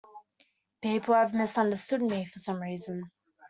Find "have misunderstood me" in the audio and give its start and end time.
1.13-2.25